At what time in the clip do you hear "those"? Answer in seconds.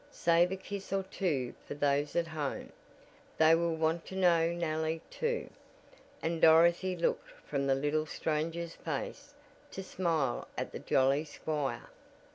1.75-2.15